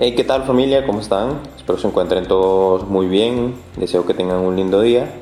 [0.00, 0.86] Hey, ¿qué tal familia?
[0.86, 1.40] ¿Cómo están?
[1.56, 3.56] Espero se encuentren todos muy bien.
[3.76, 5.12] Deseo que tengan un lindo día.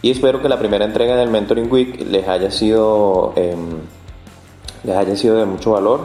[0.00, 3.80] Y espero que la primera entrega del Mentoring Week les haya sido, em,
[4.84, 6.00] les haya sido de mucho valor.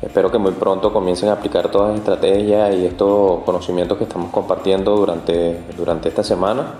[0.00, 4.30] Espero que muy pronto comiencen a aplicar todas las estrategias y estos conocimientos que estamos
[4.30, 6.78] compartiendo durante, durante esta semana.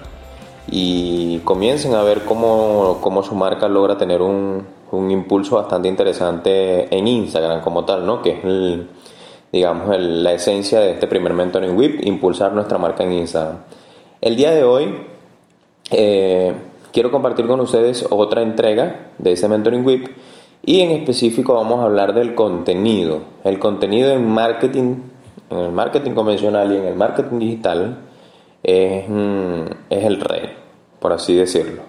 [0.69, 6.89] Y comiencen a ver cómo, cómo su marca logra tener un, un impulso bastante interesante
[6.97, 8.23] en Instagram como tal, ¿no?
[8.23, 8.89] Que es el
[9.53, 13.59] digamos, la esencia de este primer Mentoring Whip, impulsar nuestra marca en Instagram.
[14.23, 14.95] El día de hoy
[15.91, 16.55] eh,
[16.91, 20.09] quiero compartir con ustedes otra entrega de ese Mentoring Whip
[20.65, 23.21] y en específico vamos a hablar del contenido.
[23.45, 24.97] El contenido en marketing,
[25.51, 27.99] en el marketing convencional y en el marketing digital
[28.63, 30.49] es, mm, es el rey,
[30.99, 31.83] por así decirlo.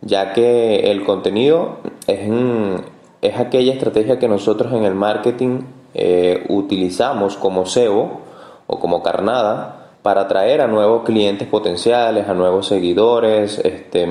[0.00, 2.74] Ya que el contenido es, mm,
[3.22, 5.60] es aquella estrategia que nosotros en el marketing
[5.94, 8.20] eh, utilizamos como SEO
[8.66, 14.06] o como carnada para atraer a nuevos clientes potenciales, a nuevos seguidores, este,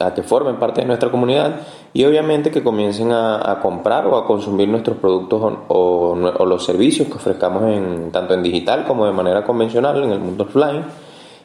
[0.00, 1.60] a que formen parte de nuestra comunidad
[1.92, 7.14] y obviamente que comiencen a, comprar o a consumir nuestros productos o, los servicios que
[7.14, 10.84] ofrezcamos en, tanto en digital como de manera convencional en el mundo offline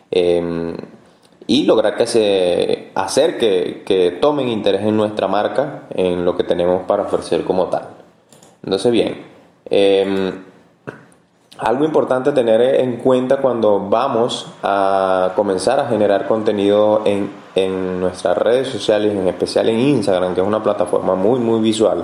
[0.09, 0.75] em,
[1.45, 6.43] y lograr que se, hacer que, que tomen interés en nuestra marca, en lo que
[6.43, 7.98] tenemos para ofrecer como tal.
[8.63, 9.25] Entonces, bien,
[9.69, 10.43] em,
[11.59, 18.37] algo importante tener en cuenta cuando vamos a comenzar a generar contenido en, en, nuestras
[18.37, 22.03] redes sociales, en especial en Instagram, que es una plataforma muy, muy visual,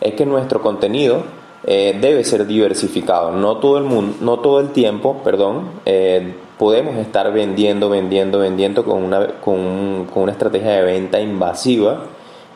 [0.00, 1.22] es que nuestro contenido
[1.66, 3.32] eh, debe ser diversificado.
[3.32, 8.84] No todo el mundo, no todo el tiempo, perdón, eh, podemos estar vendiendo, vendiendo, vendiendo
[8.84, 12.04] con una, con, con una estrategia de venta invasiva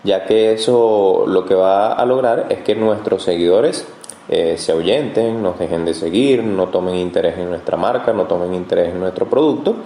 [0.09, 3.87] ya que eso lo que va a lograr es que nuestros seguidores
[4.31, 8.55] eh, se ahuyenten, nos dejen de seguir, no tomen interés en nuestra marca, no tomen
[8.55, 9.77] interés en nuestro producto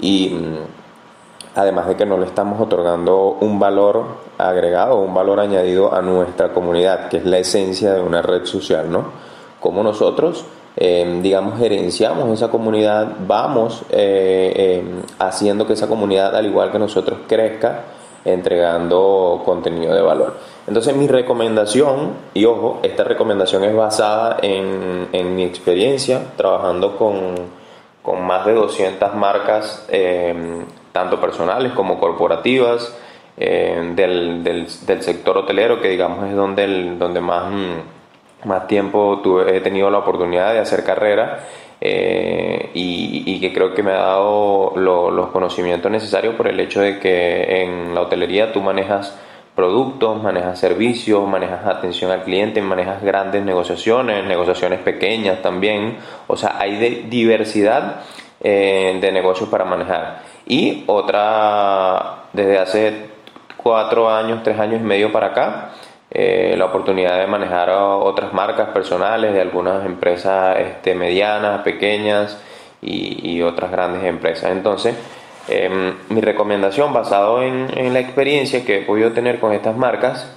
[0.00, 0.56] y mm,
[1.54, 4.06] además de que no le estamos otorgando un valor
[4.38, 8.90] agregado, un valor añadido a nuestra comunidad, que es la esencia de una red social,
[8.90, 9.04] ¿no?
[9.60, 14.82] Como nosotros, eh, digamos, gerenciamos esa comunidad, vamos eh,
[15.18, 17.84] haciendo que esa comunidad, al igual que nosotros, crezca
[18.24, 20.36] entregando contenido de valor.
[20.66, 27.34] Entonces mi recomendación, y ojo, esta recomendación es basada en, en mi experiencia trabajando con,
[28.02, 30.34] con, más de 200 marcas, eh,
[30.92, 32.94] tanto personales como corporativas,
[33.36, 39.56] eh, del, del, sector hotelero, que digamos es donde, donde más, mm, más tiempo tuve,
[39.56, 41.44] he tenido la oportunidad de hacer carrera
[41.84, 47.00] eh, y, que creo que me ha dado los conocimientos necesarios por el hecho de
[47.00, 49.18] que en la hotelería tú manejas
[49.56, 55.96] productos, manejas servicios, manejas atención al cliente, manejas grandes negociaciones, negociaciones pequeñas también,
[56.28, 58.02] o sea, hay diversidad
[58.40, 60.22] eh, de negocios para manejar.
[60.46, 63.06] Y otra, desde hace
[63.56, 65.72] cuatro años, tres años y medio para acá,
[66.14, 72.38] eh, la oportunidad de manejar otras marcas personales de algunas empresas este, medianas, pequeñas
[72.82, 74.52] y, otras grandes empresas.
[74.52, 74.94] Entonces,
[75.48, 80.30] em, mi recomendación basado en, la experiencia que he podido tener con estas marcas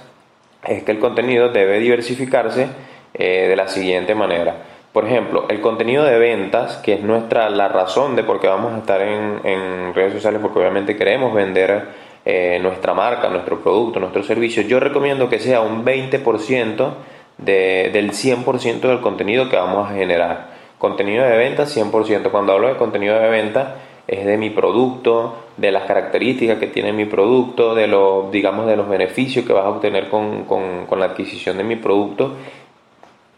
[0.64, 2.68] es que el contenido debe diversificarse
[3.12, 4.54] eh, de la siguiente manera.
[4.94, 8.72] Por ejemplo, el contenido de ventas, que es nuestra la razón de por qué vamos
[8.72, 14.00] a estar en, en redes sociales, porque obviamente queremos vender eh, nuestra marca, nuestro producto,
[14.00, 16.90] nuestro servicio, yo recomiendo que sea un 20%
[17.38, 20.56] de, del 100% del contenido que vamos a generar.
[20.76, 22.32] Contenido de venta 100%.
[22.32, 23.76] Cuando hablo de contenido de venta
[24.08, 28.76] es de mi producto, de las características que tiene mi producto, de los, digamos, de
[28.76, 32.34] los beneficios que vas a obtener con, con, con la adquisición de mi producto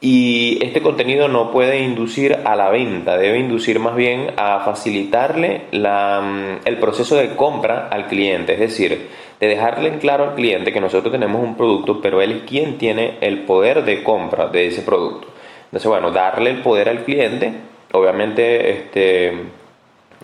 [0.00, 5.62] y este contenido no puede inducir a la venta, debe inducir más bien a facilitarle
[5.72, 9.08] mm, el proceso de compra al cliente, es decir,
[9.40, 12.78] de dejarle en claro al cliente que nosotros tenemos un producto, pero él es quien
[12.78, 15.28] tiene el poder de compra de ese producto.
[15.64, 17.52] Entonces, bueno, darle el poder al cliente,
[17.92, 19.28] obviamente este,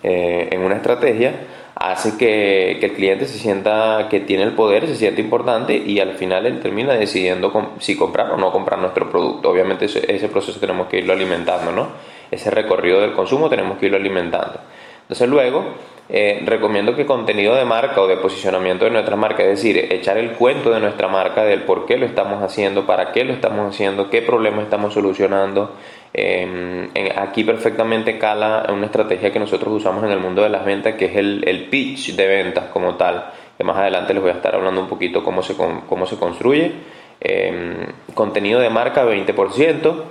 [0.03, 1.33] eh, en una estrategia,
[1.75, 6.13] hace que, el cliente se sienta que tiene el poder, se siente importante y al
[6.13, 9.49] final él termina decidiendo si comprar o no comprar nuestro producto.
[9.49, 11.89] Obviamente ese, proceso tenemos que irlo alimentando, ¿no?
[12.31, 14.59] Ese recorrido del consumo tenemos que irlo alimentando.
[15.01, 15.65] Entonces luego
[16.07, 20.17] eh, recomiendo que contenido de marca o de posicionamiento de nuestra marca, es decir, echar
[20.17, 23.73] el cuento de nuestra marca, del por qué lo estamos haciendo, para qué lo estamos
[23.73, 25.71] haciendo, qué problemas estamos solucionando,
[26.17, 30.95] Em, aquí perfectamente cala una estrategia que nosotros usamos en el mundo de las ventas,
[30.95, 34.55] que es el, pitch de ventas como tal, que más adelante les voy a estar
[34.55, 36.71] hablando un poquito cómo se, cómo se construye.
[37.19, 40.05] Em, contenido de marca 20%,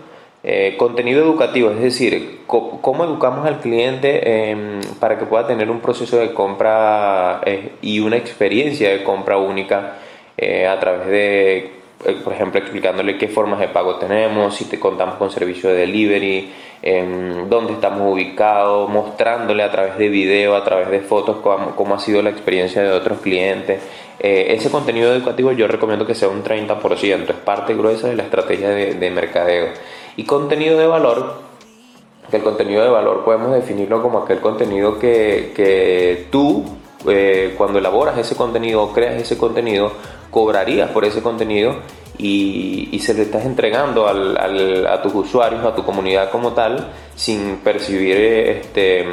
[0.47, 5.81] Eh, contenido educativo, es decir, cómo educamos al cliente em, para que pueda tener un
[5.81, 9.95] proceso de compra eh, y una experiencia de compra única
[10.37, 11.73] eh, a través de,
[12.23, 16.53] por ejemplo, explicándole qué formas de pago tenemos, si te contamos con servicio de delivery,
[16.83, 21.99] em, dónde estamos ubicados, mostrándole a través de video, a través de fotos, cómo, ha
[21.99, 23.81] sido la experiencia de otros clientes.
[24.21, 28.71] ese contenido educativo yo recomiendo que sea un 30%, es parte gruesa de la estrategia
[28.71, 29.69] de, de mercadeo.
[30.17, 31.45] Y contenido de valor,
[32.31, 36.65] que el contenido de valor podemos definirlo como aquel contenido que, tú,
[37.09, 39.93] eh, cuando elaboras ese contenido o creas ese contenido,
[40.31, 41.77] cobrarías por ese contenido
[42.19, 48.17] y, se lo estás entregando a tus usuarios, a tu comunidad como tal, sin percibir
[48.17, 49.05] este,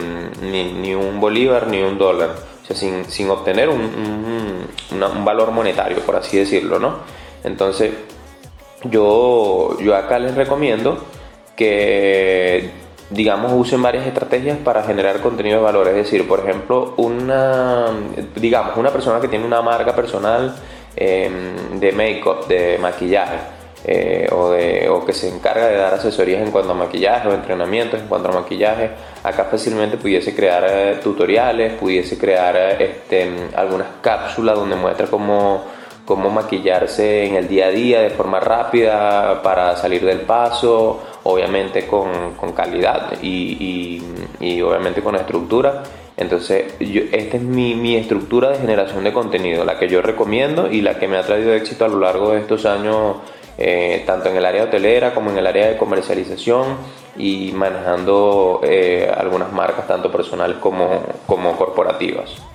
[0.41, 2.29] ni, un bolívar ni un dólar,
[2.63, 3.81] o sea, sin, obtener un,
[4.91, 6.99] un, valor monetario, por así decirlo, ¿no?
[7.43, 7.91] Entonces,
[8.85, 10.97] yo, yo acá les recomiendo
[11.55, 12.71] que
[13.11, 15.87] digamos usen varias estrategias para generar contenido de valor.
[15.89, 17.87] Es decir por ejemplo una
[18.35, 20.55] digamos una persona que tiene una marca personal
[20.95, 23.37] em, de make-up de maquillaje
[23.83, 27.33] eh, o, de, o, que se encarga de dar asesorías en cuanto a maquillaje o
[27.33, 28.91] entrenamientos en cuanto a maquillaje
[29.23, 35.63] acá fácilmente pudiese crear eh, tutoriales pudiese crear este, algunas cápsulas donde muestra cómo
[36.05, 41.87] cómo maquillarse en el día a día de forma rápida para salir del paso, obviamente
[41.87, 44.01] con, con calidad y,
[44.39, 45.83] y, obviamente con estructura.
[46.17, 50.81] Entonces, esta es mi, mi, estructura de generación de contenido, la que yo recomiendo y
[50.81, 53.17] la que me ha traído éxito a lo largo de estos años,
[53.57, 56.77] eh, tanto en el área hotelera como en el área de comercialización
[57.17, 62.50] y manejando eh, algunas marcas, tanto personales como, como corporativas.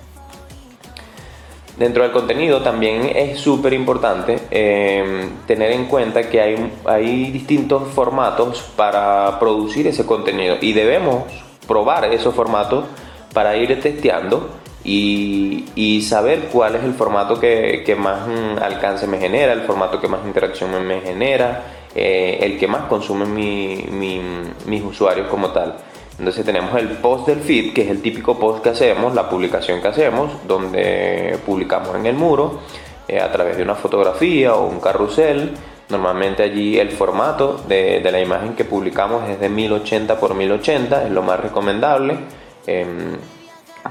[1.77, 7.89] Dentro del contenido también es súper importante em, tener en cuenta que hay, hay distintos
[7.89, 11.25] formatos para producir ese contenido y debemos
[11.67, 12.85] probar esos formatos
[13.31, 14.49] para ir testeando
[14.83, 20.07] y, saber cuál es el formato que, más mm, alcance me genera, el formato que
[20.07, 21.63] más interacción me genera,
[21.93, 25.75] eh, el que más consumen mis usuarios como tal.
[26.19, 29.81] Entonces tenemos el post del feed, que es el típico post que hacemos, la publicación
[29.81, 32.61] que hacemos, donde publicamos en el muro
[33.07, 35.51] eh, a través de una fotografía o un carrusel.
[35.89, 41.11] Normalmente allí el formato de, la imagen que publicamos es de 1080 x 1080, es
[41.11, 42.17] lo más recomendable
[42.65, 43.15] em,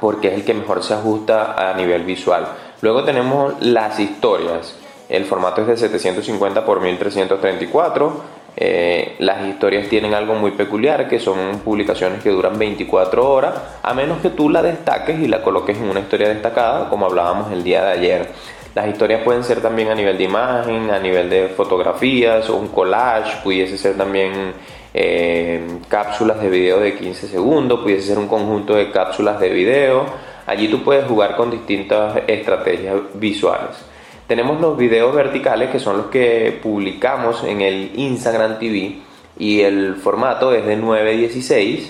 [0.00, 2.48] porque es el que mejor se ajusta a nivel visual.
[2.82, 4.76] Luego tenemos las historias.
[5.08, 11.20] El formato es de 750 x 1334 eh, las historias tienen algo muy peculiar, que
[11.20, 15.76] son publicaciones que duran 24 horas, a menos que tú la destaques y la coloques
[15.76, 18.28] en una historia destacada, como hablábamos el día de ayer.
[18.74, 23.42] Las historias pueden ser también a nivel de imagen, a nivel de fotografías un collage,
[23.42, 24.52] pudiese ser también
[24.92, 30.04] eh, cápsulas de video de 15 segundos, pudiese ser un conjunto de cápsulas de video.
[30.46, 33.95] Allí tú puedes jugar con distintas estrategias visuales.
[34.26, 38.98] Tenemos los videos verticales que son los que publicamos en el Instagram TV
[39.38, 41.86] y el formato es de 9.16.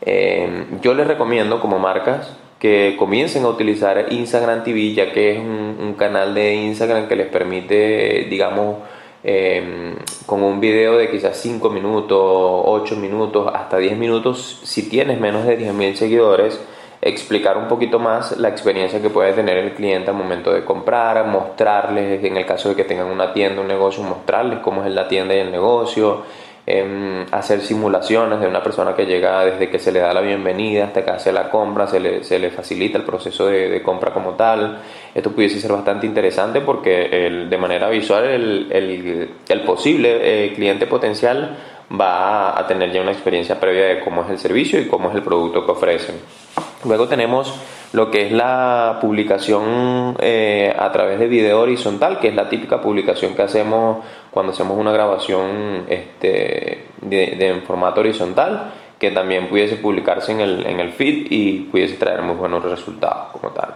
[0.00, 5.38] Eh, yo les recomiendo como marcas que comiencen a utilizar Instagram TV ya que es
[5.38, 8.78] un, canal de Instagram que les permite, digamos,
[9.22, 15.20] eh, con un video de quizás 5 minutos, 8 minutos, hasta 10 minutos, si tienes
[15.20, 16.58] menos de 10.000 seguidores,
[17.04, 21.26] explicar un poquito más la experiencia que puede tener el cliente al momento de comprar,
[21.26, 25.06] mostrarles, en el caso de que tengan una tienda, un negocio, mostrarles cómo es la
[25.06, 26.22] tienda y el negocio,
[26.66, 30.86] em, hacer simulaciones de una persona que llega desde que se le da la bienvenida
[30.86, 34.30] hasta que hace la compra, se le, se le facilita el proceso de, compra como
[34.30, 34.78] tal.
[35.14, 40.86] Esto pudiese ser bastante interesante porque el, de manera visual el, el, posible eh, cliente
[40.86, 41.54] potencial
[42.00, 45.16] va a tener ya una experiencia previa de cómo es el servicio y cómo es
[45.16, 46.43] el producto que ofrecen.
[46.84, 47.54] Luego tenemos
[47.92, 52.80] lo que es la publicación eh, a través de video horizontal, que es la típica
[52.80, 59.76] publicación que hacemos cuando hacemos una grabación este, de, en formato horizontal, que también pudiese
[59.76, 63.74] publicarse en el, en el feed y pudiese traer muy buenos resultados como tal.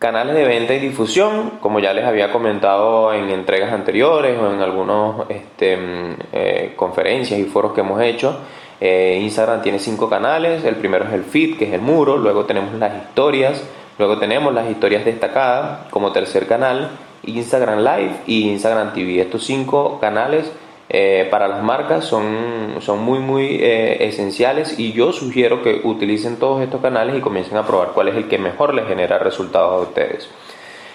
[0.00, 4.60] Canales de venta y difusión, como ya les había comentado en entregas anteriores o en
[4.60, 8.38] algunas este, mm, eh, conferencias y foros que hemos hecho,
[8.80, 12.46] eh, Instagram tiene cinco canales, el primero es el feed, que es el muro, luego
[12.46, 13.62] tenemos las historias,
[13.98, 16.90] luego tenemos las historias destacadas como tercer canal,
[17.22, 19.20] Instagram Live y Instagram TV.
[19.20, 20.50] Estos cinco canales
[20.88, 26.36] eh, para las marcas son, son muy muy eh, esenciales y yo sugiero que utilicen
[26.36, 29.72] todos estos canales y comiencen a probar cuál es el que mejor les genera resultados
[29.72, 30.28] a ustedes.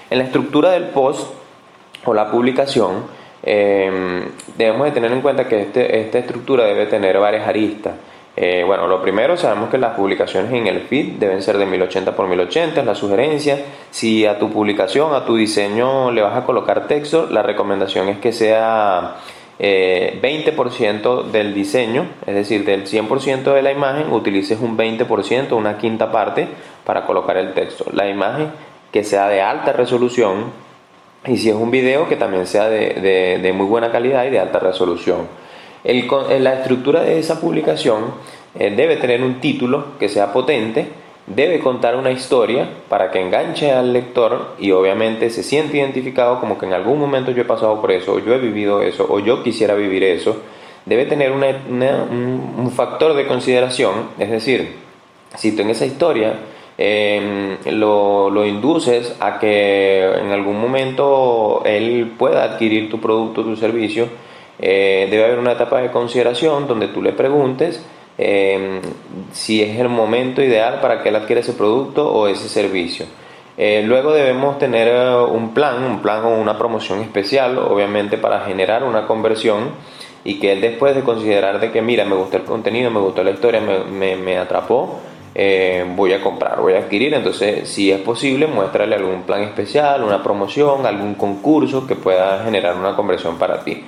[0.09, 1.31] En la estructura del post
[2.03, 3.03] o la publicación,
[3.43, 4.23] em,
[4.57, 7.93] debemos de tener en cuenta que este, esta estructura debe tener varias aristas.
[8.37, 12.15] Eh, bueno, lo primero, sabemos que las publicaciones en el feed deben ser de 1080
[12.15, 13.59] por 1080, es la sugerencia.
[13.91, 18.17] Si a tu publicación, a tu diseño le vas a colocar texto, la recomendación es
[18.17, 19.15] que sea
[19.57, 25.77] 20% eh, del diseño, es decir, del 100% de la imagen, utilices un 20%, una
[25.77, 26.49] quinta parte,
[26.83, 27.85] para colocar el texto.
[27.93, 28.49] La imagen
[28.91, 30.64] que sea de alta resolución
[31.27, 34.59] y si es un video que también sea de, muy buena calidad y de alta
[34.59, 35.27] resolución.
[35.83, 36.07] El,
[36.43, 38.05] la estructura de esa publicación
[38.57, 40.87] eh, debe tener un título que sea potente,
[41.27, 46.57] debe contar una historia para que enganche al lector y obviamente se siente identificado como
[46.57, 49.19] que en algún momento yo he pasado por eso, o yo he vivido eso, o
[49.19, 50.37] yo quisiera vivir eso.
[50.85, 54.75] Debe tener un, factor de consideración, es decir,
[55.35, 56.33] si tú en esa historia
[56.77, 64.07] em, lo, induces a que en algún momento él pueda adquirir tu producto, tu servicio,
[64.59, 67.83] eh, debe haber una etapa de consideración donde tú le preguntes
[68.17, 68.79] Em,
[69.33, 73.05] si es el momento ideal para que él adquiera ese producto o ese servicio.
[73.57, 78.41] Eh, luego debemos tener eh, un plan, un plan o una promoción especial, obviamente para
[78.41, 79.71] generar una conversión
[80.23, 83.21] y que él después de considerar de que mira, me gustó el contenido, me gustó
[83.23, 84.99] la historia, me, me, atrapó,
[85.37, 87.13] eh, voy a comprar, voy a adquirir.
[87.13, 92.77] Entonces, si es posible, muéstrale algún plan especial, una promoción, algún concurso que pueda generar
[92.77, 93.83] una conversión para ti.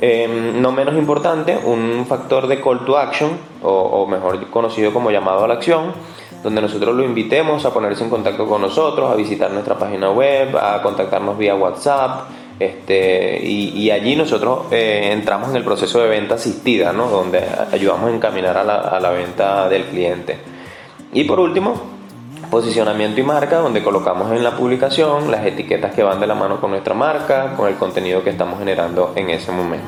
[0.00, 3.30] Em, no menos importante, un factor de call to action,
[3.62, 5.94] o, mejor conocido como llamado a la acción,
[6.42, 10.54] donde nosotros lo invitemos a ponerse en contacto con nosotros, a visitar nuestra página web,
[10.58, 12.28] a contactarnos vía WhatsApp.
[12.58, 17.08] Este, y, allí nosotros eh, entramos en el proceso de venta asistida, ¿no?
[17.08, 20.53] donde ayudamos a encaminar a la, a la venta del cliente.
[21.14, 21.74] Y por último,
[22.50, 26.60] posicionamiento y marca, donde colocamos en la publicación las etiquetas que van de la mano
[26.60, 29.86] con nuestra marca, con el contenido que estamos generando en ese momento.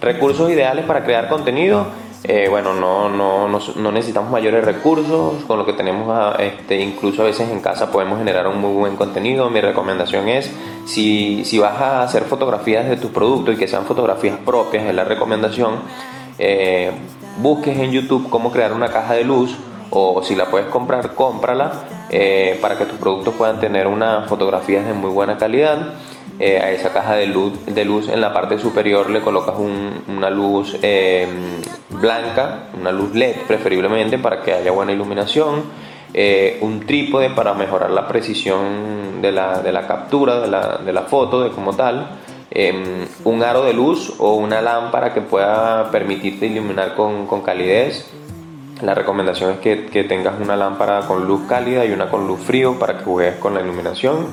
[0.00, 1.86] Recursos ideales para crear contenido.
[2.24, 7.22] Eh, bueno, no, no, no, necesitamos mayores recursos, con lo que tenemos a, este, incluso
[7.22, 9.50] a veces en casa podemos generar un muy buen contenido.
[9.50, 10.50] Mi recomendación es,
[10.86, 14.94] si, si vas a hacer fotografías de tus productos y que sean fotografías propias, es
[14.94, 15.74] la recomendación,
[16.38, 16.92] eh,
[17.38, 19.56] busques en YouTube cómo crear una caja de luz
[19.90, 21.72] o si la puedes comprar, cómprala
[22.10, 25.94] eh, para que tus productos puedan tener unas fotografías de muy buena calidad.
[26.40, 29.54] Eh, a esa caja de luz, de luz en la parte superior le colocas
[30.08, 31.28] una luz eh,
[31.90, 35.62] blanca, una luz LED preferiblemente para que haya buena iluminación,
[36.60, 41.02] un trípode para mejorar la precisión de la, de la captura de la, de la,
[41.02, 42.08] foto de como tal,
[43.24, 48.10] un aro de luz o una lámpara que pueda permitirte iluminar con, con calidez,
[48.82, 52.78] la recomendación es que, tengas una lámpara con luz cálida y una con luz frío
[52.78, 54.26] para que juegues con la iluminación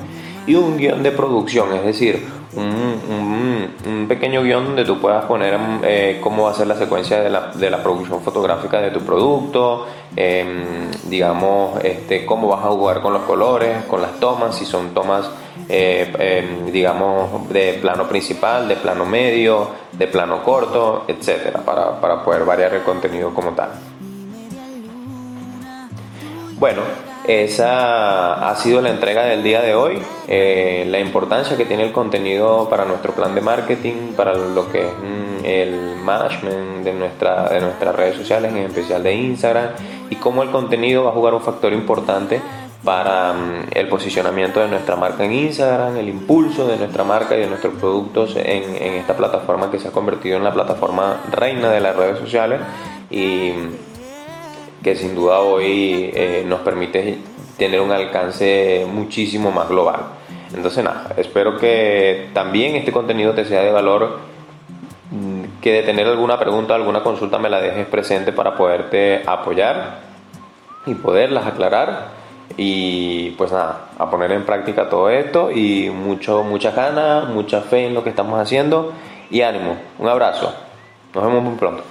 [0.46, 6.18] y un guion de producción, es decir, un, pequeño guion donde tú puedas poner eh,
[6.20, 7.30] cómo va a ser la secuencia de
[7.70, 9.86] la, producción fotográfica de tu producto,
[10.16, 14.92] em, digamos, este, cómo vas a jugar con los colores, con las tomas, si son
[14.92, 15.30] tomas,
[15.74, 22.22] eh, em, digamos, de plano principal, de plano medio, de plano corto, etcétera, para, para
[22.22, 23.70] poder variar el contenido como tal.
[26.58, 26.82] Bueno,
[27.26, 29.98] esa ha sido la entrega del día de hoy.
[30.28, 34.80] Eh, la importancia que tiene el contenido para nuestro plan de marketing, para lo que
[34.80, 39.68] es mm, el management de, nuestra, de nuestras redes sociales, en especial de Instagram,
[40.10, 42.42] y cómo el contenido va a jugar un factor importante
[42.84, 47.40] para mm, el posicionamiento de nuestra marca en Instagram, el impulso de nuestra marca y
[47.40, 51.70] de nuestros productos en, en esta plataforma que se ha convertido en la plataforma reina
[51.70, 52.60] de las redes sociales.
[53.10, 53.52] Y
[54.82, 57.18] que sin duda hoy eh, nos permite
[57.56, 60.00] tener un alcance muchísimo más global.
[60.54, 64.18] Entonces nada, espero que también este contenido te sea de valor,
[65.10, 70.00] mm, que de tener alguna pregunta, alguna consulta me la dejes presente para poderte apoyar
[70.86, 72.21] y poderlas aclarar.
[72.56, 77.86] Y pues nada, a poner en práctica todo esto y mucho, mucha ganas, mucha fe
[77.86, 78.92] en lo que estamos haciendo
[79.30, 79.76] y ánimo.
[79.98, 80.52] Un abrazo.
[81.14, 81.82] Nos vemos muy pronto.